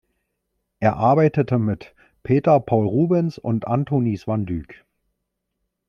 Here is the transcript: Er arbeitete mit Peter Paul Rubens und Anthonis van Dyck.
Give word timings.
Er 0.79 0.95
arbeitete 0.95 1.59
mit 1.59 1.93
Peter 2.23 2.59
Paul 2.59 2.87
Rubens 2.87 3.37
und 3.37 3.67
Anthonis 3.67 4.25
van 4.27 4.47
Dyck. 4.47 4.83